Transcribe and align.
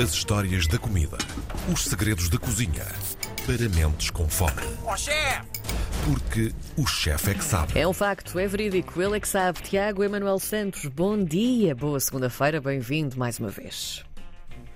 As 0.00 0.12
histórias 0.12 0.68
da 0.68 0.78
comida. 0.78 1.18
Os 1.72 1.82
segredos 1.82 2.28
da 2.28 2.38
cozinha. 2.38 2.86
Para 3.44 3.68
mentes 3.68 4.10
com 4.10 4.28
fome. 4.28 4.62
Ó 4.84 4.96
chefe! 4.96 5.48
Porque 6.04 6.52
o 6.76 6.86
chefe 6.86 7.32
é 7.32 7.34
que 7.34 7.42
sabe. 7.42 7.76
É 7.76 7.86
um 7.86 7.92
facto, 7.92 8.38
é 8.38 8.46
verídico. 8.46 9.02
Ele 9.02 9.16
é 9.16 9.20
que 9.20 9.26
sabe. 9.26 9.60
Tiago 9.60 10.04
Emanuel 10.04 10.38
Santos, 10.38 10.86
bom 10.86 11.20
dia, 11.20 11.74
boa 11.74 11.98
segunda-feira, 11.98 12.60
bem-vindo 12.60 13.18
mais 13.18 13.40
uma 13.40 13.48
vez. 13.48 14.04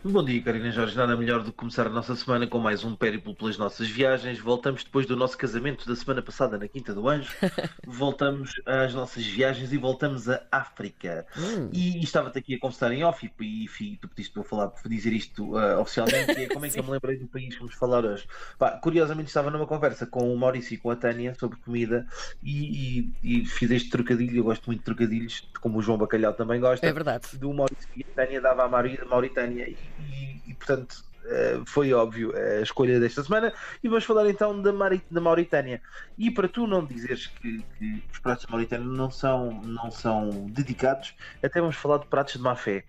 Bom 0.05 0.25
dia, 0.25 0.43
Karina 0.43 0.73
Jorge. 0.73 0.97
Nada 0.97 1.17
melhor 1.17 1.45
do 1.45 1.53
que 1.53 1.59
começar 1.59 1.87
a 1.87 1.89
nossa 1.89 2.17
semana 2.17 2.45
com 2.45 2.59
mais 2.59 2.83
um 2.83 2.97
périplo 2.97 3.37
pelas 3.37 3.57
nossas 3.57 3.87
viagens. 3.87 4.41
Voltamos 4.41 4.83
depois 4.83 5.07
do 5.07 5.15
nosso 5.15 5.39
casamento 5.39 5.87
da 5.87 5.95
semana 5.95 6.21
passada 6.21 6.59
na 6.59 6.67
Quinta 6.67 6.93
do 6.93 7.09
Anjo. 7.09 7.33
voltamos 7.87 8.51
às 8.67 8.93
nossas 8.93 9.25
viagens 9.25 9.73
e 9.73 9.79
voltamos 9.79 10.29
à 10.29 10.43
África. 10.51 11.25
Hum. 11.39 11.71
E, 11.73 11.99
e 11.99 12.03
estava-te 12.03 12.37
aqui 12.37 12.57
a 12.57 12.59
conversar 12.59 12.91
em 12.91 13.05
off 13.05 13.31
e, 13.41 13.69
e 13.81 13.97
tu 13.97 14.09
pediste 14.09 14.35
para 14.35 14.43
falar, 14.43 14.69
para 14.71 14.91
dizer 14.91 15.13
isto 15.13 15.57
uh, 15.57 15.79
oficialmente. 15.79 16.33
É 16.33 16.49
como 16.49 16.67
é 16.67 16.69
que 16.69 16.81
eu 16.81 16.83
me 16.85 16.91
lembrei 16.91 17.17
do 17.17 17.29
país 17.29 17.55
que 17.55 17.61
vamos 17.61 17.77
falar 17.77 18.05
hoje? 18.05 18.27
Pá, 18.59 18.73
curiosamente 18.73 19.29
estava 19.29 19.53
numa 19.53 19.69
conversa 19.69 20.05
com 20.05 20.35
o 20.35 20.37
Maurício 20.37 20.75
e 20.75 20.79
com 20.79 20.91
a 20.91 20.97
Tânia 20.97 21.37
sobre 21.39 21.61
comida 21.61 22.09
e, 22.43 23.13
e, 23.23 23.41
e 23.41 23.47
fiz 23.47 23.71
este 23.71 23.89
trocadilho. 23.89 24.39
Eu 24.39 24.45
gosto 24.45 24.67
muito 24.67 24.81
de 24.81 24.85
trocadilhos, 24.85 25.49
como 25.61 25.79
o 25.79 25.83
João 25.83 25.97
Bacalhau 25.97 26.35
também 26.35 26.61
gosta 26.61 26.85
É 26.85 26.93
verdade. 26.93 27.39
do 27.39 27.55
Maurício 27.55 27.82
e 27.97 28.03
a 28.03 28.15
Tânia 28.15 28.41
dava 28.41 28.65
à 28.65 28.69
Mauri- 28.69 29.01
Mauritânia 29.07 29.69
e, 29.69 29.77
e- 30.01 30.43
e, 30.51 30.55
portanto 30.55 31.05
eh, 31.25 31.61
foi 31.67 31.93
óbvio 31.93 32.35
a 32.37 32.61
escolha 32.63 32.99
desta 32.99 33.23
semana. 33.23 33.53
E 33.83 33.89
vamos 33.89 34.05
falar 34.05 34.29
então 34.29 34.61
da, 34.61 34.73
Mari- 34.73 35.05
da 35.11 35.21
Mauritânia. 35.21 35.81
E 36.19 36.31
para 36.31 36.49
tu 36.49 36.67
não 36.67 36.85
dizeres 36.85 37.27
que, 37.29 37.63
que 37.79 38.03
os 38.13 38.19
pratos 38.19 38.45
da 38.47 38.51
Mauritânia 38.51 38.87
não 38.87 39.11
são, 39.11 39.53
não 39.63 39.91
são 39.91 40.31
dedicados 40.51 41.15
até 41.43 41.61
vamos 41.61 41.77
falar 41.77 41.99
de 41.99 42.07
pratos 42.07 42.35
de 42.35 42.41
má 42.41 42.57
fé. 42.57 42.85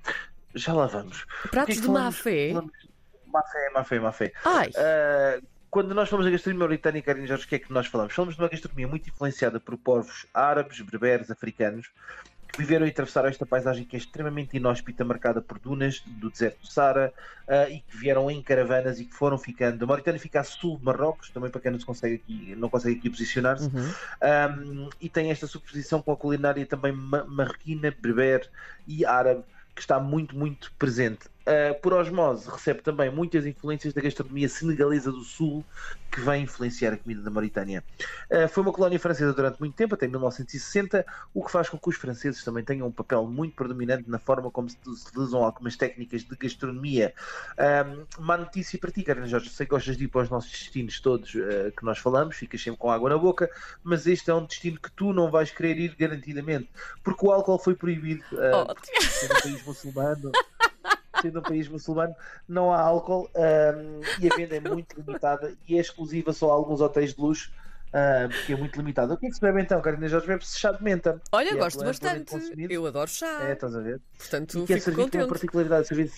Já 0.56 0.74
lá 0.74 0.86
vamos. 0.88 1.26
É 1.46 1.48
Pratos 1.50 1.76
que 1.76 1.82
de 1.82 1.88
má 1.88 1.94
falamos- 1.94 2.18
fé? 2.20 2.50
falamos- 2.50 2.74
má 3.28 3.42
fé, 3.44 3.70
má 3.74 3.84
fé, 3.84 4.00
má 4.00 4.12
fé. 4.12 4.34
Ai, 4.46 4.70
Uh, 4.70 5.46
quando 5.72 5.96
nós 5.96 6.08
falamos 6.08 6.26
da 6.28 6.32
gastronomia 6.32 6.68
mauritânia, 6.68 7.02
Karine 7.02 7.26
Jorge, 7.26 7.46
o 7.46 7.48
que 7.48 7.56
é 7.56 7.60
que 7.60 7.74
nós 7.74 7.88
falamos? 7.88 8.14
Falamos 8.14 8.36
de 8.36 8.42
uma 8.42 8.48
gastronomia 8.48 8.88
muito 8.88 9.10
influenciada 9.10 9.60
por 9.60 9.76
povos 9.76 10.28
árabes, 10.32 10.80
berberes, 10.82 11.32
africanos, 11.32 11.90
viveram 12.58 12.86
e 12.86 12.90
atravessaram 12.90 13.30
esta 13.30 13.46
paisagem 13.46 13.84
que 13.84 13.96
é 13.96 14.00
extremamente 14.00 14.58
inóspita, 14.58 15.04
marcada 15.04 15.42
por 15.42 15.58
dunas 15.60 16.02
do 16.06 16.30
deserto 16.30 16.62
do 16.62 16.68
Sara, 16.68 17.14
uh, 17.48 17.72
e 17.72 17.80
que 17.80 17.98
vieram 17.98 18.30
em 18.30 18.42
caravanas 18.42 19.00
e 19.00 19.06
que 19.06 19.14
foram 19.14 19.38
ficando. 19.38 19.84
A 19.84 19.88
Mauritânia 19.88 20.20
fica 20.20 20.40
a 20.40 20.44
sul 20.44 20.78
de 20.78 20.86
Marrocos, 20.86 21.30
também 21.30 21.50
para 21.50 21.62
quem 21.62 21.72
não, 21.72 21.80
se 21.80 21.86
consegue 21.86 22.16
aqui, 22.16 22.56
não 22.56 22.70
consegue 22.70 23.00
aqui 23.00 23.10
posicionar-se, 23.10 23.68
uhum. 23.68 24.86
um, 24.86 24.90
e 25.02 25.10
tem 25.10 25.32
esta 25.32 25.48
superposição 25.48 26.02
com 26.02 26.12
a 26.12 26.18
culinária 26.18 26.66
também 26.66 26.92
ma- 26.92 27.26
marroquina, 27.26 27.94
berber 28.00 28.50
e 28.88 29.06
árabe, 29.06 29.44
que 29.76 29.82
está 29.82 30.00
muito, 30.00 30.36
muito 30.36 30.72
presente. 30.78 31.33
Uh, 31.46 31.80
por 31.82 31.94
osmose, 31.94 32.50
recebe 32.50 32.82
também 32.82 33.12
muitas 33.12 33.46
influências 33.46 33.94
da 33.94 34.02
gastronomia 34.02 34.48
senegalesa 34.48 35.12
do 35.12 35.24
Sul, 35.24 35.64
que 36.10 36.22
vem 36.22 36.44
influenciar 36.44 36.94
a 36.94 36.98
comida 36.98 37.22
da 37.22 37.30
Mauritânia. 37.30 37.84
Uh, 38.32 38.48
foi 38.48 38.64
uma 38.64 38.72
colónia 38.72 38.98
francesa 38.98 39.34
durante 39.34 39.60
muito 39.60 39.76
tempo, 39.76 39.94
até 39.94 40.08
1960, 40.08 41.06
o 41.34 41.44
que 41.44 41.52
faz 41.52 41.68
com 41.68 41.78
que 41.78 41.90
os 41.90 41.98
franceses 41.98 42.44
também 42.44 42.64
tenham 42.64 42.88
um 42.88 42.92
papel 42.92 43.26
muito 43.28 43.56
predominante 43.56 44.10
na 44.10 44.20
forma 44.20 44.50
como 44.50 44.70
se 44.70 44.78
utilizam 44.88 45.44
algumas 45.44 45.76
técnicas 45.76 46.24
de 46.24 46.36
gastronomia. 46.36 47.14
Um, 47.60 48.24
má 48.24 48.38
notícia 48.38 48.80
para 48.80 48.92
ti, 48.92 49.04
Karina 49.04 49.28
Jorge, 49.28 49.50
sei 49.50 49.66
que 49.66 49.72
gostas 49.72 49.98
de 49.98 50.06
ir 50.06 50.08
para 50.08 50.22
os 50.22 50.30
nossos 50.30 50.52
destinos 50.52 51.00
todos 51.02 51.36
uh, 51.36 51.72
que 51.76 51.84
nós 51.84 51.98
falamos, 51.98 52.38
ficas 52.38 52.62
sempre 52.64 52.80
com 52.80 52.90
água 52.90 53.10
na 53.10 53.18
boca, 53.18 53.50
mas 53.84 54.08
este 54.08 54.30
é 54.30 54.34
um 54.34 54.46
destino 54.46 54.80
que 54.80 54.92
tu 54.92 55.12
não 55.12 55.30
vais 55.30 55.52
querer 55.52 55.78
ir 55.78 55.96
garantidamente, 55.96 56.70
porque 57.04 57.26
o 57.26 57.32
álcool 57.32 57.60
foi 57.60 57.76
proibido 57.76 58.24
uh, 58.32 58.54
Oh, 58.54 58.72
um 58.72 59.42
país 59.42 59.66
muçulmano. 59.66 60.32
Sendo 61.24 61.40
um 61.40 61.42
país 61.42 61.70
muçulmano, 61.70 62.14
não 62.48 62.74
há 62.74 62.82
álcool 62.82 63.30
um, 63.34 64.02
e 64.20 64.30
a 64.30 64.36
venda 64.36 64.58
é 64.58 64.60
muito 64.70 64.96
limitada 65.00 65.54
e 65.68 65.78
é 65.78 65.80
exclusiva 65.80 66.34
só 66.34 66.52
a 66.52 66.54
alguns 66.54 66.82
hotéis 66.82 67.14
de 67.14 67.22
luxo, 67.22 67.50
uh, 67.90 68.28
porque 68.30 68.52
é 68.52 68.58
muito 68.58 68.76
limitada. 68.76 69.14
O 69.14 69.18
que 69.18 69.28
é 69.28 69.30
que 69.30 69.36
se 69.36 69.42
bebe 69.42 69.62
então, 69.62 69.82
Carina 69.82 70.08
Jorge? 70.10 70.28
Bebe-se 70.28 70.60
chá 70.60 70.74
de 70.74 70.84
menta. 70.84 71.22
Olha, 71.32 71.52
é 71.52 71.56
gosto 71.56 71.82
amplamente 71.82 72.34
bastante. 72.34 72.74
Eu 72.74 72.86
adoro 72.86 73.10
chá. 73.10 73.48
É, 73.48 73.54
estás 73.54 73.74
a 73.74 73.80
ver? 73.80 74.02
Portanto, 74.18 74.60
E 74.60 74.66
que 74.66 74.74
é 74.74 74.80
servido 74.80 75.04
contente. 75.04 75.30
particularidade, 75.30 75.88
servido, 75.88 76.12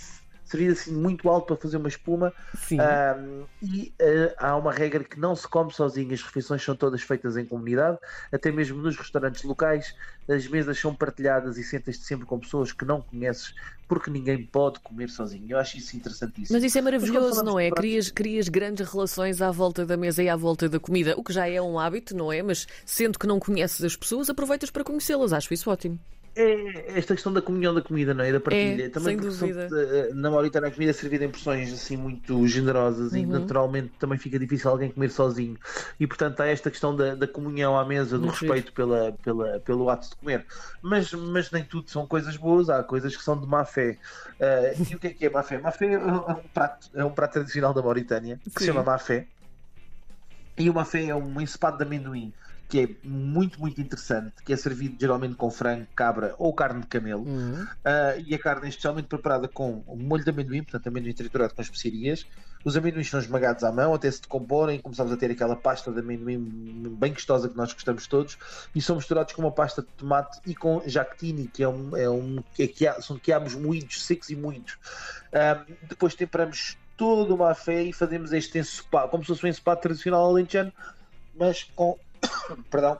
servido 0.46 0.74
assim 0.74 0.94
muito 0.94 1.28
alto 1.30 1.48
para 1.48 1.58
fazer 1.58 1.78
uma 1.78 1.88
espuma. 1.88 2.34
Sim. 2.56 2.78
Um, 2.80 3.46
e 3.62 3.94
uh, 4.02 4.34
há 4.38 4.56
uma 4.56 4.72
regra 4.72 5.04
que 5.04 5.20
não 5.20 5.36
se 5.36 5.48
come 5.48 5.74
sozinho, 5.74 6.14
as 6.14 6.22
refeições 6.22 6.64
são 6.64 6.76
todas 6.76 7.02
feitas 7.02 7.36
em 7.36 7.46
comunidade, 7.46 7.98
até 8.32 8.52
mesmo 8.52 8.82
nos 8.82 8.96
restaurantes 8.96 9.44
locais, 9.44 9.96
as 10.30 10.48
mesas 10.48 10.80
são 10.80 10.94
partilhadas 10.94 11.58
e 11.58 11.64
sentas-te 11.64 12.04
sempre 12.04 12.26
com 12.26 12.40
pessoas 12.40 12.72
que 12.72 12.86
não 12.86 13.02
conheces, 13.02 13.54
porque 13.88 14.10
ninguém 14.10 14.46
pode 14.46 14.80
comer 14.80 15.10
sozinho. 15.10 15.46
Eu 15.50 15.60
acho 15.60 15.78
isso 15.78 15.96
interessantíssimo. 15.96 16.56
Mas 16.56 16.64
isso 16.64 16.78
é 16.78 16.82
maravilhoso, 16.82 17.44
não 17.44 17.60
é? 17.60 17.70
Crias, 17.72 18.10
crias 18.10 18.48
grandes 18.48 18.90
relações 18.90 19.42
à 19.42 19.52
volta 19.52 19.86
da 19.86 19.98
mesa 19.98 20.24
e 20.24 20.30
à 20.30 20.36
volta 20.36 20.70
da 20.70 20.80
comida, 20.80 21.16
o 21.18 21.24
que 21.24 21.34
já 21.34 21.48
é 21.48 21.62
um 21.62 21.80
hábito, 21.80 22.16
não 22.16 22.32
é? 22.32 22.42
Mas 22.42 22.68
sendo 22.86 23.20
que 23.20 23.28
não 23.28 23.40
conheces 23.40 23.84
as 23.84 23.96
pessoas, 23.96 24.30
aproveitas 24.30 24.72
para 24.72 24.84
conhecê-las. 24.84 25.34
Acho 25.34 25.54
isso 25.54 25.70
ótimo. 25.70 26.00
É 26.38 26.98
esta 27.00 27.14
questão 27.14 27.32
da 27.32 27.42
comunhão 27.42 27.74
da 27.74 27.82
comida, 27.82 28.14
não 28.14 28.24
é? 28.24 28.30
E 28.30 28.34
da 28.34 28.40
partilha. 28.42 28.86
É, 28.86 28.90
também 28.90 29.16
porque 29.16 29.54
dúvida. 29.54 29.70
eh, 29.72 30.14
na 30.14 30.30
Mauritânia 30.30 30.68
a 30.68 30.72
comida 30.72 30.92
é 30.92 30.94
servida 30.94 31.24
em 31.24 31.32
porções 31.32 31.72
assim 31.72 31.96
muito 31.96 32.46
generosas 32.46 33.16
e 33.16 33.26
Uhum. 33.26 33.28
naturalmente 33.28 33.94
também 33.98 34.18
fica 34.18 34.38
difícil 34.38 34.70
alguém 34.70 34.92
comer 34.92 35.10
sozinho. 35.12 35.58
E 35.98 36.06
portanto 36.06 36.42
há 36.42 36.48
esta 36.48 36.70
questão 36.70 36.94
da, 36.94 37.16
da 37.16 37.26
comunhão 37.28 37.78
à 37.78 37.86
mesa, 37.86 38.20
do 38.20 38.28
Muito 38.28 38.32
respeito 38.32 38.74
pela, 38.74 39.14
pela, 39.24 39.60
pelo 39.62 39.90
ato 39.90 40.10
de 40.10 40.16
comer. 40.18 40.46
Mas, 40.82 41.12
mas 41.14 41.52
nem 41.52 41.64
tudo 41.64 41.90
são 41.90 42.06
coisas 42.06 42.36
boas, 42.36 42.70
há 42.70 42.84
coisas 42.84 43.16
que 43.16 43.24
são 43.24 43.40
de 43.40 43.48
má 43.48 43.64
fé. 43.64 43.98
Eh, 44.40 44.76
e 44.92 44.96
o 44.96 45.00
que 45.00 45.08
é 45.08 45.14
que 45.14 45.26
é 45.26 45.30
má 45.30 45.42
fé? 45.42 45.58
Má 45.58 45.72
fé 45.72 45.94
é 45.94 45.98
um 46.00 46.50
prato, 46.54 46.90
é 46.94 47.06
um 47.06 47.12
prato 47.14 47.34
tradicional 47.34 47.74
da 47.74 47.82
Mauritânia 47.82 48.42
que 48.54 48.60
se 48.60 48.66
Sim. 48.66 48.66
chama 48.68 48.84
má 48.84 48.98
fé. 48.98 49.30
E 50.58 50.70
o 50.70 50.74
má 50.74 50.86
fé 50.86 51.06
é 51.06 51.16
um 51.16 51.40
ensopado 51.42 51.78
de 51.78 51.84
amendoim 51.84 52.34
que 52.68 52.80
é 52.80 52.90
muito, 53.08 53.60
muito 53.60 53.80
interessante, 53.80 54.34
que 54.44 54.52
é 54.52 54.58
servido 54.58 54.96
geralmente 55.00 55.36
com 55.36 55.52
frango, 55.52 55.86
cabra 55.96 56.34
ou 56.38 56.54
carne 56.54 56.82
de 56.82 56.88
camelo. 56.88 57.24
Uhum. 57.24 57.64
Uh, 57.64 58.24
e 58.26 58.34
a 58.34 58.40
carne 58.40 58.66
é 58.66 58.70
especialmente 58.70 59.08
preparada 59.08 59.48
com 59.48 59.84
molho 59.88 60.24
de 60.24 60.30
amendoim, 60.30 60.64
portanto 60.64 60.88
amendoim 60.88 61.14
triturado 61.14 61.54
com 61.54 61.62
especiarias. 61.62 62.26
Os 62.64 62.76
amendoins 62.76 63.08
são 63.08 63.20
esmagados 63.20 63.64
à 63.64 63.72
mão 63.72 63.94
até 63.94 64.10
se 64.10 64.22
decomporem, 64.22 64.80
começamos 64.80 65.14
a 65.14 65.18
ter 65.18 65.30
aquela 65.30 65.56
pasta 65.56 65.92
de 65.92 66.00
amendoim 66.00 66.40
bem 66.98 67.14
gostosa 67.14 67.48
que 67.48 67.56
nós 67.56 67.72
gostamos 67.72 68.08
todos, 68.08 68.38
e 68.74 68.82
são 68.82 68.96
misturados 68.96 69.34
com 69.34 69.44
uma 69.44 69.52
pasta 69.52 69.84
de 69.84 69.88
tomate 69.90 70.40
e 70.48 70.56
com 70.56 70.82
jactini, 70.88 71.48
que 71.48 71.62
é 71.62 71.70
um, 71.70 71.96
é 71.96 72.10
um 72.10 72.44
que 72.56 72.64
é 72.64 72.68
quia- 72.68 73.00
são 73.02 73.20
quiabos 73.20 73.54
moídos, 73.54 74.04
secos 74.04 74.32
e 74.32 74.36
moídos. 74.36 74.74
Uh, 75.28 75.72
depois 75.88 76.16
temperamos 76.16 76.76
toda 76.98 77.34
uma 77.36 77.54
fé 77.54 77.84
e 77.84 77.94
fazemos 77.94 78.34
este 78.34 78.58
ensopado, 78.58 79.10
como 79.10 79.24
se 79.24 79.28
fosse 79.28 79.46
um 79.46 79.50
ensopado 79.50 79.82
tradicional 79.82 80.26
alentejano, 80.26 80.74
mas 81.38 81.64
com, 81.76 82.00
perdão, 82.70 83.00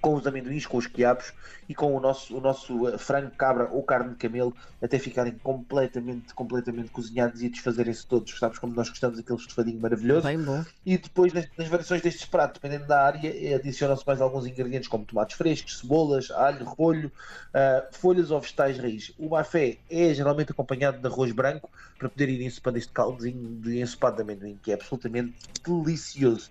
com 0.00 0.14
os 0.14 0.26
amendoins, 0.26 0.66
com 0.66 0.76
os 0.76 0.86
quiabos 0.86 1.32
e 1.72 1.74
com 1.74 1.96
o 1.96 2.00
nosso, 2.00 2.36
o 2.36 2.40
nosso 2.40 2.86
eh, 2.86 2.98
frango, 2.98 3.30
cabra 3.30 3.66
ou 3.72 3.82
carne 3.82 4.10
de 4.10 4.16
camelo 4.16 4.54
até 4.82 4.98
ficarem 4.98 5.32
completamente, 5.42 6.34
completamente 6.34 6.90
cozinhados 6.90 7.42
e 7.42 7.48
desfazerem-se 7.48 8.06
todos. 8.06 8.38
Sabes 8.38 8.58
como 8.58 8.74
nós 8.74 8.90
gostamos 8.90 9.16
daquele 9.16 9.38
estofadinho 9.38 9.80
maravilhoso? 9.80 10.26
Bem 10.26 10.38
bom. 10.38 10.62
E 10.84 10.98
depois, 10.98 11.32
nas, 11.32 11.48
nas 11.56 11.68
variações 11.68 12.02
destes 12.02 12.26
pratos, 12.26 12.60
dependendo 12.60 12.86
da 12.86 13.06
área, 13.06 13.26
eh, 13.26 13.54
adicionam-se 13.54 14.06
mais 14.06 14.20
alguns 14.20 14.46
ingredientes 14.46 14.86
como 14.86 15.06
tomates 15.06 15.34
frescos, 15.34 15.78
cebolas, 15.78 16.30
alho, 16.30 16.68
repolho, 16.68 17.10
ah, 17.54 17.86
folhas 17.92 18.30
ou 18.30 18.38
vegetais 18.38 18.78
raiz. 18.78 19.14
O 19.18 19.30
mafé 19.30 19.78
é 19.90 20.12
geralmente 20.12 20.52
acompanhado 20.52 20.98
de 20.98 21.06
arroz 21.06 21.32
branco 21.32 21.70
para 21.98 22.10
poder 22.10 22.28
ir 22.28 22.42
ensopando 22.42 22.76
este 22.76 22.92
caldozinho 22.92 23.60
de 23.62 23.80
ensopado 23.80 24.16
de 24.16 24.22
amendoim, 24.22 24.58
que 24.62 24.72
é 24.72 24.74
absolutamente 24.74 25.34
delicioso. 25.66 26.50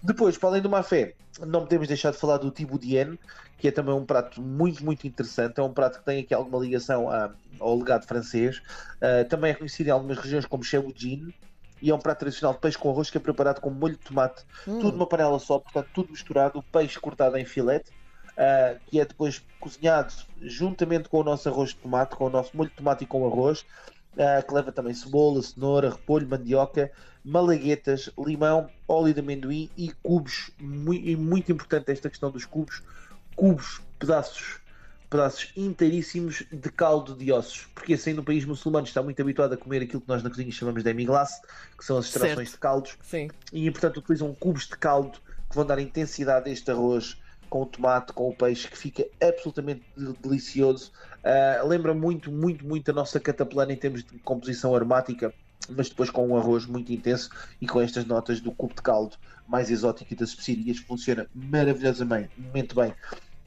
Depois, 0.00 0.38
para 0.38 0.50
além 0.50 0.62
do 0.62 0.70
mafé, 0.70 1.14
não 1.40 1.62
podemos 1.62 1.88
deixar 1.88 2.12
de 2.12 2.18
falar 2.18 2.38
do 2.38 2.50
tiboudienne, 2.50 3.18
que 3.60 3.68
é 3.68 3.72
também 3.72 3.94
um 3.94 4.06
prato 4.06 4.40
muito, 4.42 4.84
muito 4.84 5.06
interessante. 5.06 5.58
É 5.60 5.62
um 5.62 5.72
prato 5.74 5.98
que 6.00 6.04
tem 6.04 6.20
aqui 6.22 6.34
alguma 6.34 6.58
ligação 6.58 7.08
a- 7.10 7.34
ao 7.60 7.76
legado 7.78 8.06
francês. 8.06 8.60
Ah, 9.00 9.24
também 9.28 9.52
é 9.52 9.54
conhecido 9.54 9.88
em 9.88 9.92
algumas 9.92 10.18
regiões 10.18 10.46
como 10.46 10.64
cheboudine. 10.64 11.34
E 11.82 11.90
é 11.90 11.94
um 11.94 11.98
prato 11.98 12.20
tradicional 12.20 12.54
de 12.54 12.60
peixe 12.60 12.76
com 12.78 12.90
arroz 12.90 13.10
que 13.10 13.16
é 13.16 13.20
preparado 13.20 13.60
com 13.60 13.70
molho 13.70 13.94
de 13.94 14.00
tomate 14.02 14.44
Hum. 14.66 14.78
tudo 14.78 14.96
numa 14.96 15.08
panela 15.08 15.38
só, 15.38 15.58
portanto, 15.58 15.88
tudo 15.92 16.10
misturado, 16.10 16.58
o 16.58 16.62
peixe 16.62 17.00
cortado 17.00 17.36
em 17.38 17.44
filete, 17.46 17.90
ah, 18.36 18.78
que 18.86 19.00
é 19.00 19.04
depois 19.06 19.42
cozinhado 19.58 20.12
juntamente 20.42 21.08
com 21.08 21.18
o 21.20 21.24
nosso 21.24 21.48
arroz 21.48 21.70
de 21.70 21.78
tomate, 21.80 22.16
com 22.16 22.26
o 22.26 22.30
nosso 22.30 22.54
molho 22.56 22.68
de 22.70 22.74
tomate 22.76 23.04
e 23.04 23.06
com 23.06 23.22
o 23.22 23.26
arroz, 23.26 23.64
ah, 24.18 24.42
que 24.42 24.52
leva 24.54 24.72
também 24.72 24.94
cebola, 24.94 25.42
cenoura, 25.42 25.90
repolho, 25.90 26.28
mandioca, 26.28 26.90
malaguetas, 27.24 28.10
limão, 28.18 28.72
óleo 28.88 29.14
de 29.14 29.20
amendoim 29.20 29.72
e 29.76 29.90
cubos. 30.02 30.50
E 30.58 31.16
muito 31.16 31.52
importante 31.52 31.90
esta 31.90 32.10
questão 32.10 32.30
dos 32.30 32.44
cubos, 32.44 32.82
cubos, 33.36 33.80
pedaços. 33.98 34.58
Pedaços 35.08 35.52
inteiríssimos 35.56 36.44
de 36.52 36.70
caldo 36.70 37.16
de 37.16 37.32
ossos, 37.32 37.66
porque 37.74 37.94
assim 37.94 38.12
no 38.12 38.22
país 38.22 38.44
muçulmano 38.44 38.86
está 38.86 39.02
muito 39.02 39.20
habituado 39.20 39.52
a 39.52 39.56
comer 39.56 39.82
aquilo 39.82 40.00
que 40.00 40.08
nós 40.08 40.22
na 40.22 40.30
cozinha 40.30 40.52
chamamos 40.52 40.84
de 40.84 40.84
demi-glace, 40.84 41.42
que 41.76 41.84
são 41.84 41.98
as 41.98 42.06
extrações 42.06 42.36
Certo. 42.36 42.52
de 42.52 42.58
caldos, 42.58 42.98
Sim. 43.02 43.28
e 43.52 43.68
portanto 43.72 43.96
utilizam 43.96 44.32
cubos 44.34 44.68
de 44.68 44.76
caldo 44.76 45.18
que 45.48 45.56
vão 45.56 45.66
dar 45.66 45.80
intensidade 45.80 46.48
a 46.48 46.52
este 46.52 46.70
arroz 46.70 47.20
com 47.50 47.62
o 47.62 47.66
tomate, 47.66 48.12
com 48.12 48.28
o 48.28 48.34
peixe, 48.34 48.68
que 48.68 48.78
fica 48.78 49.04
absolutamente 49.20 49.82
delicioso. 50.22 50.92
Uh, 51.24 51.66
lembra 51.66 51.92
muito, 51.92 52.30
muito, 52.30 52.64
muito 52.64 52.88
a 52.92 52.94
nossa 52.94 53.18
cataplana 53.18 53.72
em 53.72 53.76
termos 53.76 54.04
de 54.04 54.16
composição 54.20 54.74
aromática, 54.74 55.34
mas 55.68 55.88
depois 55.88 56.10
com 56.10 56.26
um 56.28 56.36
arroz 56.36 56.66
muito 56.66 56.92
intenso 56.92 57.30
e 57.60 57.66
com 57.66 57.80
estas 57.80 58.04
notas 58.04 58.40
do 58.40 58.52
cubo 58.52 58.74
de 58.74 58.82
caldo 58.82 59.16
mais 59.46 59.70
exótico 59.70 60.12
e 60.12 60.16
das 60.16 60.30
especiarias, 60.30 60.78
funciona 60.78 61.26
maravilhosamente 61.34 62.30
muito 62.52 62.74
bem. 62.74 62.94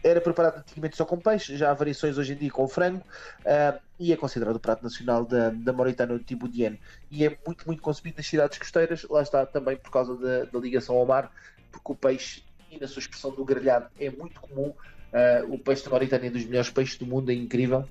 Era 0.03 0.19
preparado 0.19 0.57
antigamente 0.57 0.97
só 0.97 1.05
com 1.05 1.17
peixe, 1.17 1.55
já 1.55 1.71
há 1.71 1.73
variações 1.73 2.17
hoje 2.17 2.33
em 2.33 2.35
dia 2.35 2.51
com 2.51 2.67
frango 2.67 2.97
uh, 2.97 3.79
e 3.97 4.11
é 4.11 4.17
considerado 4.17 4.57
o 4.57 4.59
prato 4.59 4.83
nacional 4.83 5.23
da, 5.23 5.49
da 5.49 5.71
Mauritânia 5.71 6.19
Tibudiene 6.19 6.77
e 7.09 7.25
é 7.25 7.37
muito, 7.47 7.65
muito 7.65 7.81
consumido 7.81 8.17
nas 8.17 8.27
cidades 8.27 8.57
costeiras, 8.57 9.03
lá 9.09 9.21
está 9.21 9.45
também 9.45 9.77
por 9.77 9.91
causa 9.91 10.17
da, 10.17 10.43
da 10.43 10.59
ligação 10.59 10.97
ao 10.97 11.05
mar, 11.05 11.31
porque 11.71 11.93
o 11.93 11.95
peixe 11.95 12.43
e 12.69 12.77
na 12.79 12.87
sua 12.87 12.99
expressão 12.99 13.31
do 13.31 13.45
grelhado 13.45 13.87
é 13.97 14.09
muito 14.09 14.41
comum. 14.41 14.73
Uh, 15.13 15.53
o 15.53 15.59
peixe 15.59 15.85
da 15.85 15.91
Mauritânia 15.91 16.27
é 16.27 16.31
dos 16.31 16.43
melhores 16.43 16.69
peixes 16.69 16.97
do 16.97 17.05
mundo, 17.05 17.31
é 17.31 17.33
incrível. 17.33 17.87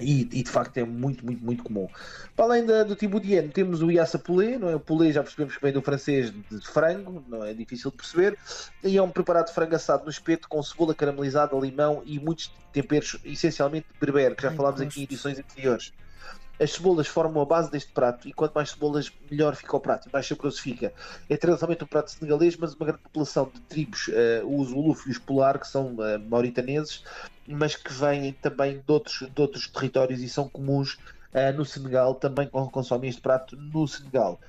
E, 0.00 0.22
e, 0.32 0.42
de 0.42 0.50
facto 0.50 0.76
é 0.76 0.84
muito, 0.84 1.24
muito, 1.24 1.42
muito 1.42 1.64
comum. 1.64 1.88
Para 2.34 2.44
além 2.44 2.66
da, 2.66 2.84
do 2.84 2.94
tibudiano, 2.94 3.48
temos 3.48 3.82
o 3.82 3.90
Yassa 3.90 4.18
Poulet, 4.18 4.58
não 4.58 4.68
é? 4.68 4.76
O 4.76 4.80
poulet 4.80 5.12
já 5.12 5.22
percebemos 5.22 5.56
que 5.56 5.62
vem 5.62 5.72
do 5.72 5.80
francês 5.80 6.30
de 6.32 6.68
frango, 6.68 7.24
não 7.28 7.42
é 7.42 7.54
difícil 7.54 7.90
de 7.90 7.96
perceber. 7.96 8.38
E 8.84 8.96
é 8.96 9.02
um 9.02 9.10
preparado 9.10 9.46
de 9.46 9.54
frango 9.54 9.74
assado 9.74 10.04
no 10.04 10.10
espeto 10.10 10.48
com 10.48 10.62
cebola 10.62 10.94
caramelizada, 10.94 11.56
limão 11.56 12.02
e 12.04 12.20
muitos 12.20 12.52
temperos, 12.72 13.18
essencialmente 13.24 13.86
berber, 13.98 14.36
que 14.36 14.42
já 14.42 14.50
Ai, 14.50 14.56
falámos 14.56 14.80
aqui 14.80 15.00
em 15.00 15.04
edições 15.04 15.38
anteriores. 15.38 15.92
As 16.58 16.72
cebolas 16.72 17.06
formam 17.06 17.42
a 17.42 17.44
base 17.44 17.70
deste 17.70 17.92
prato 17.92 18.26
e 18.26 18.32
quanto 18.32 18.54
mais 18.54 18.70
cebolas, 18.70 19.12
melhor 19.30 19.54
fica 19.54 19.76
o 19.76 19.80
prato, 19.80 20.08
mais 20.10 20.26
saboroso 20.26 20.60
fica. 20.60 20.92
É 21.28 21.36
tradicionalmente 21.36 21.84
um 21.84 21.86
prato 21.86 22.10
senegalês, 22.10 22.56
mas 22.56 22.74
uma 22.74 22.86
grande 22.86 23.02
população 23.02 23.50
de 23.52 23.60
tribos, 23.62 24.08
uh, 24.08 24.58
os 24.58 24.70
Uluf 24.70 25.06
e 25.06 25.12
os 25.12 25.18
Polar, 25.18 25.58
que 25.58 25.68
são 25.68 25.94
uh, 25.96 26.18
mauritaneses, 26.30 27.04
mas 27.48 27.76
que 27.76 27.92
vêm 27.92 28.32
também 28.32 28.78
de 28.78 28.92
outros, 28.92 29.28
de 29.28 29.40
outros 29.40 29.68
territórios 29.68 30.20
e 30.20 30.28
são 30.28 30.48
comuns 30.48 30.94
uh, 30.94 31.56
no 31.56 31.64
Senegal, 31.64 32.14
também 32.14 32.48
consomem 32.48 33.10
este 33.10 33.20
prato 33.20 33.56
no 33.56 33.86
Senegal. 33.86 34.40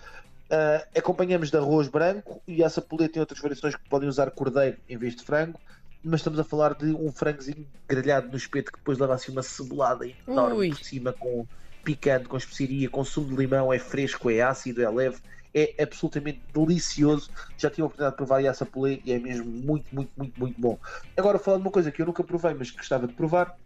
Uh, 0.49 0.97
acompanhamos 0.97 1.51
de 1.51 1.57
arroz 1.57 1.87
branco 1.87 2.41
e 2.47 2.63
essa 2.63 2.81
poleta 2.81 3.13
tem 3.13 3.19
outras 3.19 3.39
variações 3.39 3.75
que 3.75 3.89
podem 3.89 4.07
usar 4.07 4.31
cordeiro 4.31 4.77
em 4.87 4.97
vez 4.97 5.15
de 5.15 5.23
frango 5.23 5.59
mas 6.03 6.21
estamos 6.21 6.39
a 6.39 6.43
falar 6.43 6.73
de 6.73 6.85
um 6.93 7.11
frangozinho 7.11 7.67
grelhado 7.87 8.29
no 8.29 8.37
espeto 8.37 8.71
que 8.71 8.77
depois 8.77 8.97
leva 8.97 9.15
assim 9.15 9.31
uma 9.31 9.43
cebolada 9.43 10.07
enorme 10.27 10.55
Ui. 10.55 10.69
por 10.69 10.79
cima 10.79 11.11
com 11.11 11.45
picante, 11.83 12.27
com 12.27 12.37
especiaria, 12.37 12.89
com 12.89 13.03
sumo 13.03 13.29
de 13.29 13.35
limão, 13.35 13.71
é 13.71 13.79
fresco, 13.79 14.29
é 14.29 14.41
ácido, 14.41 14.81
é 14.81 14.89
leve, 14.89 15.17
é 15.57 15.83
absolutamente 15.83 16.39
delicioso. 16.53 17.31
Já 17.57 17.69
tive 17.69 17.81
a 17.81 17.85
oportunidade 17.85 18.13
de 18.13 18.17
provar 18.17 18.43
essa 18.43 18.65
polê 18.65 19.01
e 19.03 19.11
é 19.11 19.19
mesmo 19.19 19.45
muito, 19.45 19.87
muito, 19.91 20.11
muito, 20.15 20.39
muito 20.39 20.61
bom. 20.61 20.77
Agora, 21.15 21.39
falando 21.39 21.61
de 21.61 21.67
uma 21.67 21.71
coisa 21.71 21.91
que 21.91 22.01
eu 22.01 22.05
nunca 22.05 22.23
provei, 22.23 22.53
mas 22.53 22.69
que 22.69 22.77
gostava 22.77 23.07
de 23.07 23.13
provar, 23.13 23.57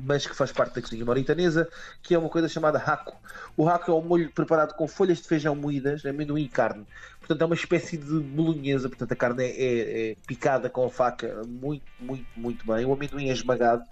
mas 0.00 0.26
que 0.26 0.36
faz 0.36 0.52
parte 0.52 0.76
da 0.76 0.82
cozinha 0.82 1.04
mauritanesa, 1.04 1.68
que 2.02 2.14
é 2.14 2.18
uma 2.18 2.28
coisa 2.28 2.48
chamada 2.48 2.78
raco. 2.78 3.16
O 3.56 3.64
raco 3.64 3.90
é 3.90 3.94
um 3.94 4.02
molho 4.02 4.30
preparado 4.30 4.74
com 4.74 4.86
folhas 4.86 5.18
de 5.18 5.26
feijão 5.26 5.56
moídas, 5.56 6.06
amendoim 6.06 6.44
e 6.44 6.48
carne. 6.48 6.86
Portanto, 7.18 7.42
é 7.42 7.44
uma 7.44 7.54
espécie 7.56 7.96
de 7.96 8.20
bolonhesa, 8.20 8.88
portanto 8.88 9.12
a 9.12 9.16
carne 9.16 9.44
é, 9.44 9.48
é, 9.48 10.10
é 10.10 10.16
picada 10.26 10.70
com 10.70 10.86
a 10.86 10.90
faca 10.90 11.42
muito, 11.46 11.84
muito, 11.98 12.26
muito 12.36 12.66
bem. 12.66 12.84
O 12.84 12.92
amendoim 12.92 13.28
é 13.28 13.32
esmagado 13.32 13.82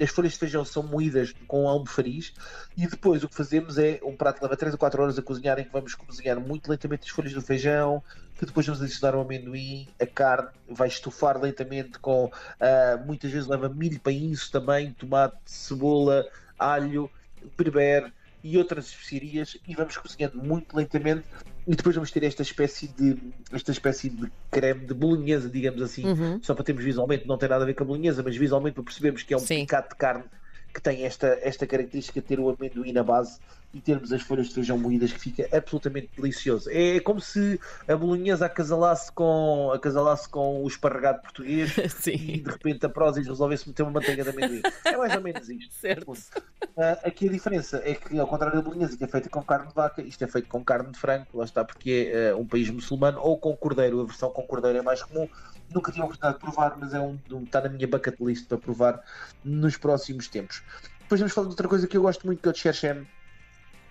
as 0.00 0.10
folhas 0.10 0.32
de 0.32 0.38
feijão 0.38 0.64
são 0.64 0.82
moídas 0.82 1.34
com 1.46 1.68
almofariz 1.68 2.32
e 2.76 2.86
depois 2.86 3.22
o 3.22 3.28
que 3.28 3.34
fazemos 3.34 3.78
é 3.78 4.00
um 4.02 4.16
prato 4.16 4.38
que 4.38 4.44
leva 4.44 4.56
3 4.56 4.74
a 4.74 4.78
4 4.78 5.02
horas 5.02 5.18
a 5.18 5.22
cozinhar 5.22 5.58
em 5.58 5.64
que 5.64 5.72
vamos 5.72 5.94
cozinhar 5.94 6.40
muito 6.40 6.70
lentamente 6.70 7.04
as 7.04 7.10
folhas 7.10 7.32
do 7.32 7.42
feijão, 7.42 8.02
que 8.38 8.46
depois 8.46 8.66
vamos 8.66 8.80
adicionar 8.80 9.16
o 9.16 9.20
amendoim, 9.20 9.86
a 10.00 10.06
carne, 10.06 10.48
vai 10.68 10.88
estufar 10.88 11.38
lentamente 11.38 11.98
com 11.98 12.26
uh, 12.26 13.06
muitas 13.06 13.30
vezes 13.30 13.46
leva 13.46 13.68
milho 13.68 14.00
para 14.00 14.12
isso 14.12 14.50
também, 14.50 14.92
tomate, 14.92 15.36
cebola, 15.44 16.26
alho, 16.58 17.10
berber 17.56 18.12
e 18.42 18.56
outras 18.56 18.86
especiarias 18.86 19.58
e 19.68 19.74
vamos 19.74 19.96
cozinhando 19.96 20.38
muito 20.38 20.74
lentamente 20.74 21.26
e 21.70 21.76
depois 21.76 21.94
vamos 21.94 22.10
ter 22.10 22.24
esta 22.24 22.42
espécie 22.42 22.88
de 22.88 23.16
esta 23.52 23.70
espécie 23.70 24.10
de 24.10 24.28
creme 24.50 24.84
de 24.86 24.92
bolonhesa, 24.92 25.48
digamos 25.48 25.80
assim, 25.80 26.04
uhum. 26.04 26.42
só 26.42 26.52
para 26.52 26.64
termos 26.64 26.82
visualmente, 26.82 27.28
não 27.28 27.38
tem 27.38 27.48
nada 27.48 27.62
a 27.62 27.66
ver 27.66 27.74
com 27.74 27.84
a 27.84 27.86
bolonhesa, 27.86 28.24
mas 28.24 28.36
visualmente 28.36 28.74
para 28.74 28.82
percebermos 28.82 29.22
que 29.22 29.32
é 29.32 29.36
um 29.36 29.40
Sim. 29.40 29.60
picado 29.60 29.88
de 29.90 29.94
carne 29.94 30.24
que 30.74 30.82
tem 30.82 31.04
esta, 31.04 31.38
esta 31.42 31.68
característica 31.68 32.20
de 32.20 32.26
ter 32.26 32.40
o 32.40 32.48
amendoim 32.48 32.92
na 32.92 33.04
base 33.04 33.38
e 33.72 33.80
termos 33.80 34.12
as 34.12 34.20
folhas 34.22 34.48
de 34.48 34.54
feijão 34.54 34.76
moídas 34.76 35.12
que 35.12 35.20
fica 35.20 35.48
absolutamente 35.56 36.10
delicioso. 36.16 36.68
É 36.72 36.98
como 36.98 37.20
se 37.20 37.60
a 37.86 37.96
bolonhesa 37.96 38.46
acasalasse 38.46 39.12
com, 39.12 39.70
acasalasse 39.72 40.28
com 40.28 40.64
o 40.64 40.66
esparregado 40.66 41.22
português 41.22 41.72
Sim. 41.98 42.14
e 42.14 42.40
de 42.40 42.50
repente 42.50 42.84
a 42.84 42.88
Prozis 42.88 43.28
resolvesse 43.28 43.68
meter 43.68 43.84
uma 43.84 43.92
manteiga 43.92 44.24
de 44.24 44.30
amendoim. 44.30 44.62
É 44.84 44.96
mais 44.96 45.14
ou 45.14 45.20
menos 45.20 45.48
isto. 45.48 45.72
Certo. 45.80 46.12
Uh, 46.76 47.06
aqui 47.06 47.28
a 47.28 47.32
diferença 47.32 47.82
é 47.84 47.94
que, 47.94 48.18
ao 48.18 48.26
contrário 48.26 48.56
da 48.56 48.62
bolonhesa, 48.62 48.96
que 48.96 49.04
é 49.04 49.06
feita 49.06 49.28
com 49.28 49.42
carne 49.42 49.68
de 49.68 49.74
vaca, 49.74 50.00
isto 50.02 50.22
é 50.24 50.26
feito 50.26 50.48
com 50.48 50.64
carne 50.64 50.90
de 50.90 50.98
frango, 50.98 51.26
lá 51.34 51.44
está, 51.44 51.64
porque 51.64 52.10
é 52.12 52.34
uh, 52.34 52.38
um 52.38 52.46
país 52.46 52.70
muçulmano, 52.70 53.20
ou 53.20 53.38
com 53.38 53.56
cordeiro. 53.56 54.00
A 54.00 54.04
versão 54.04 54.30
com 54.30 54.42
cordeiro 54.42 54.78
é 54.78 54.82
mais 54.82 55.02
comum. 55.02 55.28
Nunca 55.72 55.92
tive 55.92 56.02
a 56.02 56.06
oportunidade 56.06 56.34
de 56.34 56.40
provar, 56.40 56.76
mas 56.78 56.94
é 56.94 57.00
um, 57.00 57.18
um, 57.30 57.42
está 57.42 57.60
na 57.60 57.68
minha 57.68 57.86
bucket 57.86 58.18
list 58.20 58.46
para 58.46 58.58
provar 58.58 59.02
nos 59.44 59.76
próximos 59.76 60.28
tempos. 60.28 60.62
Depois 61.02 61.20
vamos 61.20 61.32
falar 61.32 61.46
de 61.46 61.52
outra 61.52 61.68
coisa 61.68 61.86
que 61.86 61.96
eu 61.96 62.02
gosto 62.02 62.26
muito, 62.26 62.40
que 62.40 62.48
é 62.48 62.52
o 62.52 62.54
Cherchem 62.54 63.06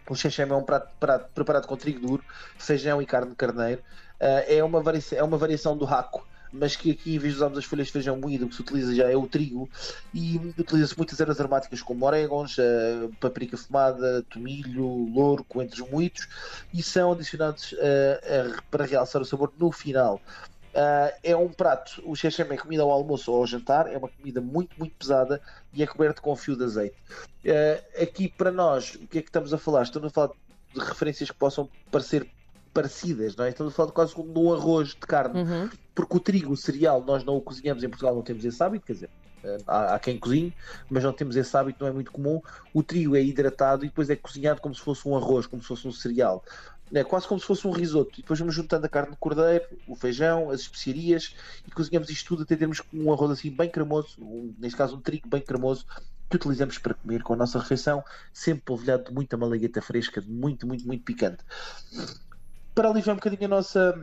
o 0.10 0.16
xexeme 0.16 0.52
é 0.52 0.56
um 0.56 0.64
prato 0.64 0.88
preparado, 0.88 1.30
preparado 1.34 1.68
com 1.68 1.78
trigo 1.78 2.00
duro, 2.00 2.24
feijão 2.58 3.00
e 3.02 3.06
carne 3.06 3.30
de 3.30 3.36
carneiro. 3.36 3.82
Uh, 4.20 4.44
é, 4.48 4.64
uma 4.64 4.82
variação, 4.82 5.18
é 5.18 5.24
uma 5.24 5.38
variação 5.38 5.78
do 5.78 5.86
raco, 5.86 6.28
mas 6.52 6.76
que 6.76 6.92
aqui, 6.92 7.16
em 7.16 7.20
vez 7.20 7.34
de 7.34 7.38
usarmos 7.38 7.58
as 7.58 7.66
folhas 7.66 7.88
de 7.88 7.94
feijão 7.94 8.18
moído, 8.18 8.46
o 8.46 8.50
que 8.50 8.56
se 8.56 8.62
utiliza 8.62 8.96
já 8.96 9.10
é 9.10 9.16
o 9.16 9.28
trigo. 9.28 9.70
E 10.14 10.38
utiliza-se 10.58 10.98
muitas 10.98 11.20
ervas 11.20 11.40
aromáticas 11.40 11.82
como 11.82 12.06
orégãos, 12.06 12.58
uh, 12.58 13.10
paprika 13.20 13.58
fumada, 13.58 14.24
tomilho, 14.30 14.86
louro, 15.14 15.44
coentros 15.44 15.88
moídos. 15.90 16.28
E 16.74 16.82
são 16.82 17.12
adicionados 17.12 17.74
uh, 17.74 18.62
para 18.70 18.86
realçar 18.86 19.22
o 19.22 19.26
sabor 19.26 19.52
no 19.58 19.72
final. 19.72 20.22
Uh, 20.70 21.12
é 21.24 21.36
um 21.36 21.50
prato, 21.50 22.02
o 22.06 22.16
xexeme 22.16 22.54
é 22.54 22.58
comida 22.58 22.84
ao 22.84 22.92
almoço 22.92 23.32
ou 23.32 23.40
ao 23.40 23.48
jantar, 23.48 23.92
é 23.92 23.98
uma 23.98 24.08
comida 24.08 24.40
muito, 24.40 24.78
muito 24.78 24.96
pesada 24.96 25.42
e 25.74 25.82
é 25.82 25.88
coberto 25.88 26.22
com 26.22 26.36
fio 26.36 26.56
de 26.56 26.64
azeite. 26.64 26.96
Uh, 27.44 28.04
aqui 28.04 28.30
para 28.30 28.52
nós, 28.52 28.94
o 28.96 29.08
que 29.08 29.18
é 29.18 29.22
que 29.22 29.30
estamos 29.30 29.52
a 29.52 29.58
falar? 29.58 29.82
Estamos 29.84 30.08
a 30.08 30.12
falar 30.12 30.32
de 30.74 30.80
referências 30.80 31.32
que 31.32 31.36
possam 31.36 31.68
parecer 31.92 32.30
parecidas, 32.74 33.36
não 33.36 33.46
é? 33.46 33.50
Estamos 33.50 33.74
a 33.74 33.76
falar 33.76 33.88
de 33.88 33.94
quase 33.94 34.14
como 34.14 34.46
um 34.46 34.54
arroz 34.54 34.90
de 34.90 34.98
carne, 34.98 35.42
uhum. 35.42 35.70
porque 35.94 36.18
o 36.18 36.20
trigo, 36.20 36.54
o 36.54 36.58
cereal, 36.58 37.04
nós 37.04 37.24
não 37.24 37.36
o 37.38 37.42
cozinhamos 37.42 37.84
em 37.84 37.90
Portugal, 37.90 38.16
não 38.16 38.22
temos 38.22 38.46
esse 38.46 38.62
hábito, 38.64 38.86
quer 38.86 38.94
dizer, 38.94 39.10
uh, 39.44 39.64
há, 39.68 39.96
há, 39.96 40.00
quem 40.00 40.18
cozinhe, 40.18 40.54
mas 40.90 41.04
não 41.04 41.14
temos 41.14 41.36
esse 41.36 41.56
hábito, 41.56 41.78
não 41.82 41.88
é 41.88 41.94
muito 41.94 42.12
comum. 42.12 42.42
O 42.74 42.84
trigo 42.84 43.16
é 43.16 43.24
hidratado 43.24 43.86
e 43.86 43.90
depois 43.90 44.10
é 44.10 44.16
cozinhado 44.16 44.62
como 44.62 44.76
se 44.76 44.82
fosse 44.82 45.08
um 45.08 45.16
arroz, 45.16 45.46
como 45.46 45.62
se 45.62 45.68
fosse 45.68 45.88
um 45.88 45.92
cereal 45.92 46.44
é 46.94 47.04
quase 47.04 47.28
como 47.28 47.40
se 47.40 47.46
fosse 47.46 47.68
um 47.68 47.72
risoto. 47.72 48.20
E 48.20 48.22
depois 48.22 48.40
vamos 48.40 48.56
juntando 48.56 48.86
a 48.86 48.90
carne 48.90 49.12
de 49.12 49.18
cordeiro, 49.18 49.66
o 49.88 49.96
feijão, 49.96 50.50
as 50.50 50.62
especiarias 50.62 51.36
e 51.68 51.72
cozinhamos 51.72 52.10
isto 52.10 52.28
tudo 52.28 52.44
até 52.44 52.56
termos 52.56 52.82
um 52.94 53.12
arroz 53.12 53.32
assim 53.32 53.52
bem 53.52 53.70
cremoso, 53.70 54.16
um, 54.20 54.54
neste 54.58 54.78
caso 54.78 54.96
um 54.96 55.02
trigo 55.02 55.28
bem 55.28 55.42
cremoso, 55.42 55.86
que 56.30 56.36
utilizamos 56.36 56.78
para 56.78 56.94
comer 56.94 57.24
com 57.24 57.34
a 57.34 57.36
nossa 57.36 57.60
refeição, 57.60 58.04
sempre 58.32 58.62
polvilhado 58.64 59.06
de 59.06 59.14
muita 59.14 59.36
malagueta 59.36 59.82
fresca, 59.82 60.22
de 60.22 60.30
muito, 60.30 60.68
muito, 60.68 60.86
muito 60.86 61.04
picante. 61.04 61.44
Para 62.80 62.92
aliviar 62.92 63.14
um 63.14 63.18
bocadinho 63.18 63.44
a 63.44 63.48
nossa 63.50 63.94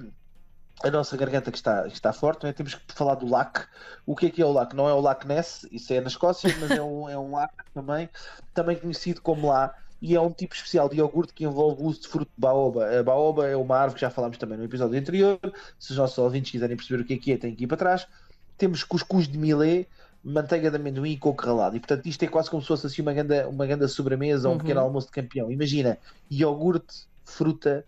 a 0.85 0.91
nossa 0.91 1.17
garganta 1.17 1.51
que 1.51 1.57
está, 1.57 1.87
está 1.87 2.13
forte, 2.13 2.47
é? 2.47 2.53
temos 2.53 2.75
que 2.75 2.93
falar 2.93 3.15
do 3.15 3.27
lac. 3.27 3.67
O 4.05 4.15
que 4.15 4.27
é 4.27 4.31
que 4.31 4.43
é 4.43 4.45
o 4.45 4.53
lac? 4.53 4.75
Não 4.75 4.87
é 4.87 4.93
o 4.93 5.01
Lac 5.01 5.27
Ness, 5.27 5.67
isso 5.73 5.95
é 5.95 6.01
na 6.03 6.09
Escócia, 6.09 6.55
mas 6.61 6.71
é 6.71 6.83
um, 6.83 7.09
é 7.09 7.19
um 7.19 7.31
lac 7.31 7.55
também, 7.73 8.07
também 8.53 8.77
conhecido 8.77 9.23
como 9.23 9.49
lá 9.49 9.75
e 10.03 10.15
é 10.15 10.21
um 10.21 10.31
tipo 10.31 10.55
especial 10.55 10.91
de 10.91 10.99
iogurte 10.99 11.33
que 11.33 11.45
envolve 11.45 11.83
o 11.83 11.87
uso 11.87 12.03
de 12.03 12.09
fruto 12.09 12.31
de 12.37 12.39
baoba. 12.39 12.99
A 12.99 13.03
baoba 13.03 13.47
é 13.47 13.57
uma 13.57 13.79
árvore 13.79 13.95
que 13.95 14.01
já 14.03 14.11
falámos 14.11 14.37
também 14.37 14.59
no 14.59 14.65
episódio 14.65 14.99
anterior. 14.99 15.41
Se 15.79 15.93
os 15.93 15.97
nossos 15.97 16.19
ouvintes 16.19 16.51
quiserem 16.51 16.77
perceber 16.77 17.03
o 17.03 17.07
que 17.07 17.15
é 17.15 17.17
que 17.17 17.33
é, 17.33 17.39
têm 17.39 17.55
que 17.55 17.65
ir 17.65 17.67
para 17.67 17.79
trás. 17.79 18.07
Temos 18.59 18.85
cuscuz 18.85 19.27
de 19.27 19.39
milê, 19.39 19.87
manteiga 20.23 20.71
de 20.71 20.77
amendoim 20.77 21.13
e 21.13 21.17
coco 21.17 21.47
ralado. 21.47 21.79
E 21.79 21.81
portanto 21.81 22.05
isto 22.05 22.23
é 22.23 22.29
quase 22.29 22.51
como 22.51 22.61
se 22.61 22.69
fosse 22.69 22.87
assim 22.87 23.01
uma 23.01 23.15
grande, 23.15 23.43
uma 23.47 23.65
grande 23.65 23.89
sobremesa 23.89 24.49
ou 24.49 24.53
um 24.53 24.59
uhum. 24.59 24.63
pequeno 24.63 24.81
almoço 24.81 25.07
de 25.07 25.15
campeão. 25.15 25.51
Imagina, 25.51 25.97
iogurte, 26.31 27.07
fruta, 27.25 27.83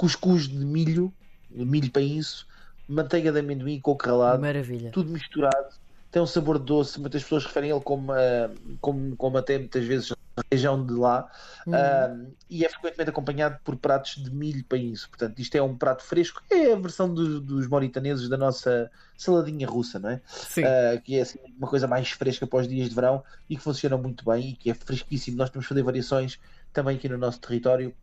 cuscuz 0.00 0.48
de 0.48 0.64
milho, 0.64 1.12
milho 1.50 1.90
para 1.90 2.00
isso, 2.00 2.48
manteiga 2.88 3.30
de 3.30 3.40
amendoim 3.40 3.74
e 3.74 3.80
coco 3.82 4.06
ralado. 4.06 4.40
Maravilha. 4.40 4.90
Tudo 4.92 5.10
misturado. 5.10 5.74
Tem 6.10 6.22
um 6.22 6.26
sabor 6.26 6.58
doce, 6.58 6.98
muitas 6.98 7.22
pessoas 7.22 7.44
referem 7.44 7.70
ele 7.70 7.82
como, 7.82 8.10
uh, 8.10 8.78
como, 8.80 9.14
como 9.14 9.36
até 9.36 9.58
muitas 9.58 9.84
vezes 9.84 10.10
região 10.50 10.86
de 10.86 10.94
lá 10.94 11.30
uhum. 11.66 11.74
uh, 11.74 12.32
e 12.48 12.64
é 12.64 12.68
frequentemente 12.70 13.10
acompanhado 13.10 13.58
por 13.62 13.76
pratos 13.76 14.14
de 14.14 14.30
milho 14.30 14.64
para 14.64 14.78
isso. 14.78 15.06
Portanto, 15.10 15.38
isto 15.38 15.54
é 15.54 15.62
um 15.62 15.76
prato 15.76 16.02
fresco, 16.02 16.42
é 16.50 16.72
a 16.72 16.76
versão 16.76 17.12
dos, 17.12 17.42
dos 17.42 17.66
mauritaneses 17.66 18.26
da 18.26 18.38
nossa 18.38 18.90
saladinha 19.18 19.68
russa, 19.68 19.98
não 19.98 20.08
é? 20.08 20.14
Uh, 20.56 21.00
que 21.02 21.18
é 21.18 21.20
assim, 21.20 21.38
uma 21.58 21.68
coisa 21.68 21.86
mais 21.86 22.10
fresca 22.10 22.46
para 22.46 22.60
os 22.60 22.66
dias 22.66 22.88
de 22.88 22.94
verão 22.94 23.22
e 23.50 23.54
que 23.54 23.62
funciona 23.62 23.98
muito 23.98 24.24
bem 24.24 24.48
e 24.48 24.52
que 24.54 24.70
é 24.70 24.74
fresquíssimo. 24.74 25.36
Nós 25.36 25.50
temos 25.50 25.68
fazer 25.68 25.82
variações 25.82 26.40
também 26.72 26.96
aqui 26.96 27.06
no 27.06 27.18
nosso 27.18 27.38
território 27.38 27.94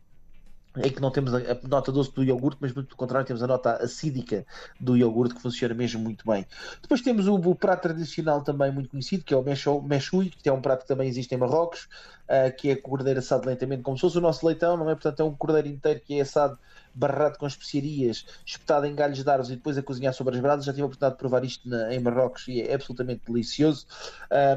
em 0.76 0.90
que 0.90 1.00
não 1.00 1.10
temos 1.10 1.34
a, 1.34 1.40
nota 1.68 1.90
doce 1.90 2.12
do 2.12 2.22
iogurte, 2.22 2.58
mas 2.60 2.72
muito 2.72 2.88
pelo 2.88 2.96
contrário, 2.96 3.26
temos 3.26 3.42
a 3.42 3.46
nota 3.46 3.72
acídica 3.82 4.46
do 4.78 4.96
iogurte 4.96 5.34
que 5.34 5.42
funciona 5.42 5.74
mesmo 5.74 6.00
muito 6.00 6.26
bem. 6.26 6.46
Depois 6.82 7.00
temos 7.00 7.26
o, 7.26 7.34
o 7.34 7.54
prato 7.54 7.82
tradicional 7.82 8.42
também 8.42 8.70
muito 8.70 8.90
conhecido, 8.90 9.24
que 9.24 9.34
é 9.34 9.36
o 9.36 9.42
meshui, 9.82 10.30
que 10.30 10.48
é 10.48 10.52
um 10.52 10.60
prato 10.60 10.82
que 10.82 10.88
também 10.88 11.08
existe 11.08 11.34
em 11.34 11.38
Marrocos, 11.38 11.88
uh, 12.28 12.54
que 12.56 12.70
é 12.70 12.76
cordeiro 12.76 13.18
assado 13.18 13.46
lentamente, 13.48 13.82
como 13.82 13.96
se 13.96 14.02
fosse 14.02 14.18
o 14.18 14.20
nosso 14.20 14.46
leitão, 14.46 14.76
não 14.76 14.88
é? 14.88 14.94
Portanto, 14.94 15.20
é 15.20 15.24
um 15.24 15.34
cordeiro 15.34 15.68
inteiro 15.68 16.00
que 16.00 16.18
é 16.18 16.20
assado 16.20 16.58
barrado 16.98 17.38
com 17.38 17.46
especiarias, 17.46 18.26
espetado 18.44 18.86
em 18.86 18.94
galhos 18.94 19.22
de 19.22 19.30
árvores 19.30 19.50
e 19.50 19.56
depois 19.56 19.78
a 19.78 19.82
cozinhar 19.82 20.12
sobre 20.12 20.34
as 20.34 20.40
brasas. 20.40 20.64
Já 20.64 20.72
tive 20.72 20.82
a 20.82 20.86
oportunidade 20.86 21.14
de 21.14 21.18
provar 21.18 21.44
isto 21.44 21.68
na, 21.68 21.94
em 21.94 22.00
Marrocos 22.00 22.48
e 22.48 22.60
é 22.60 22.74
absolutamente 22.74 23.22
delicioso. 23.26 23.86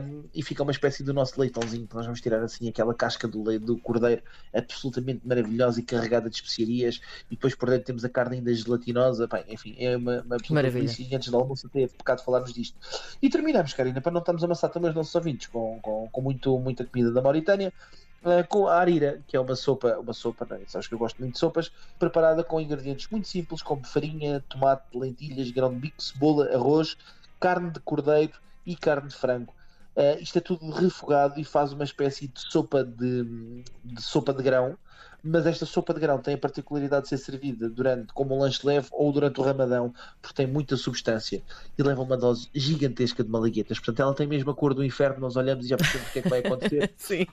Um, 0.01 0.24
e 0.34 0.42
fica 0.42 0.63
uma 0.63 0.72
espécie 0.72 1.04
do 1.04 1.13
nosso 1.13 1.40
leitãozinho, 1.40 1.88
que 1.88 1.96
nós 1.96 2.06
vamos 2.06 2.20
tirar 2.20 2.42
assim 2.42 2.68
aquela 2.68 2.96
casca 2.96 3.28
do, 3.28 3.60
do 3.60 3.78
cordeiro 3.78 4.24
absolutamente 4.54 5.22
maravilhosa 5.24 5.80
e 5.80 5.84
carregada 5.84 6.30
de 6.30 6.36
especiarias. 6.36 7.00
E 7.30 7.36
depois 7.36 7.54
por 7.54 7.70
dentro 7.70 7.86
temos 7.86 8.04
a 8.04 8.10
carne 8.10 8.38
ainda 8.38 8.51
gelatinosa. 8.54 9.28
Bem, 9.28 9.44
enfim, 9.48 9.75
é 9.78 9.96
uma, 9.96 10.22
uma 10.22 10.36
absoluta 10.36 10.72
delícia. 10.72 11.06
E 11.08 11.16
antes 11.16 11.30
do 11.30 11.38
almoço 11.38 11.68
até 11.68 11.84
é 11.84 11.88
pecado 11.88 12.24
falarmos 12.24 12.54
disto. 12.54 12.75
E 13.22 13.30
terminamos, 13.30 13.74
Karina, 13.74 14.01
para 14.01 14.12
não 14.12 14.20
estarmos 14.20 14.44
a 14.44 14.48
amassar 14.48 14.72
também 14.72 14.90
os 14.90 14.96
nossos 14.96 15.13
ouvintes 15.13 15.48
com, 15.48 15.80
com, 15.80 16.10
com 16.12 16.22
muito, 16.22 16.58
muita 16.58 16.84
comida 16.86 17.12
da 17.12 17.22
Mauritânia. 17.22 17.61
Uh, 17.68 18.48
com 18.48 18.68
a 18.68 18.75
arira, 18.75 19.20
que 19.27 19.36
é 19.36 19.39
uma 19.39 19.56
sopa, 19.56 19.98
uma 19.98 20.13
sopa, 20.13 20.46
não, 20.48 20.58
é? 20.58 20.62
sabes 20.68 20.88
que 20.88 20.94
eu 20.94 21.00
gosto 21.00 21.18
muito 21.20 21.34
de 21.34 21.39
sopas, 21.39 21.72
preparada 21.98 22.44
com 22.44 22.62
ingredientes 22.62 23.08
muito 23.10 23.27
simples, 23.27 23.63
como 23.63 23.84
farinha, 23.84 24.44
tomate, 24.48 24.96
lentilhas, 24.96 25.50
grão 25.50 25.74
de 25.74 25.80
bico, 25.80 26.01
cebola, 26.01 26.48
arroz, 26.53 26.96
carne 27.39 27.72
de 27.72 27.80
cordeiro 27.80 28.34
e 28.63 28.75
carne 28.75 29.10
de 29.10 29.15
frango. 29.15 29.51
Uh, 29.96 30.22
isto 30.22 30.38
é 30.38 30.41
tudo 30.41 30.70
refogado 30.70 31.39
e 31.39 31.44
faz 31.44 31.74
uma 31.74 31.84
espécie 31.84 32.27
de 32.27 32.39
sopa 32.39 32.84
de, 32.84 33.63
de, 33.84 34.01
sopa 34.01 34.34
de 34.34 34.41
grão, 34.41 34.77
mas 35.24 35.46
esta 35.46 35.66
sopa 35.66 35.94
de 35.94 36.00
grão 36.00 36.20
tem 36.20 36.34
a 36.34 36.38
particularidade 36.38 37.04
de 37.04 37.10
ser 37.10 37.18
servida 37.18 37.70
durante 37.70 38.13
como 38.13 38.36
um 38.36 38.40
lanche 38.40 38.66
leve 38.66 38.88
ou 38.92 39.12
durante 39.12 39.40
o 39.40 39.44
ramadão, 39.44 39.94
porque 40.22 40.36
tem 40.36 40.48
muita 40.48 40.75
substância 40.75 41.42
e 41.78 41.84
leva 41.84 42.01
uma 42.01 42.18
dose 42.18 42.50
gigantesca 42.54 43.24
de 43.24 43.30
malaguetas. 43.30 43.80
Portanto, 43.80 44.01
ela 44.01 44.13
tem 44.13 44.28
mesmo 44.28 44.51
a 44.51 44.56
cor 44.56 44.74
do 44.74 44.84
inferno, 44.84 45.20
nós 45.20 45.36
olhamos 45.36 45.66
e 45.66 45.70
já 45.70 45.78
percebemos 45.78 46.10
o 46.10 46.13
que 46.13 46.20
é 46.20 46.22
que 46.22 46.30
vai 46.30 46.40
acontecer. 46.40 46.94
Sim 46.98 47.25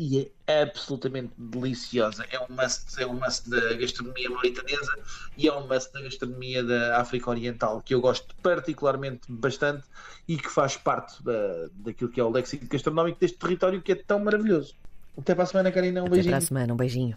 e 0.00 0.32
é 0.46 0.62
absolutamente 0.62 1.34
deliciosa. 1.36 2.24
É 2.30 2.40
um 2.40 2.46
must, 2.48 3.02
é 3.02 3.06
um 3.06 3.12
must 3.12 3.50
da 3.50 3.74
gastronomia 3.74 4.30
mauritanesa 4.30 4.98
e 5.36 5.46
é 5.46 5.52
um 5.52 5.68
must 5.68 5.92
da 5.92 6.00
gastronomia 6.00 6.64
da 6.64 6.98
África 6.98 7.28
Oriental, 7.28 7.82
que 7.82 7.94
eu 7.94 8.00
gosto 8.00 8.34
particularmente 8.36 9.30
bastante 9.30 9.84
e 10.26 10.38
que 10.38 10.48
faz 10.48 10.74
parte 10.74 11.22
da, 11.22 11.68
daquilo 11.74 12.10
que 12.10 12.18
é 12.18 12.24
o 12.24 12.30
léxico 12.30 12.66
gastronómico 12.66 13.20
deste 13.20 13.36
território 13.36 13.82
que 13.82 13.92
é 13.92 13.94
tão 13.94 14.18
maravilhoso. 14.20 14.74
Até 15.20 15.34
para 15.34 15.44
a 15.44 15.46
semana, 15.46 15.70
Karina. 15.70 16.00
Um 16.02 16.06
Até 16.06 16.14
beijinho. 16.14 16.32
para 16.32 16.38
a 16.38 16.40
semana, 16.40 16.72
um 16.72 16.76
beijinho. 16.76 17.16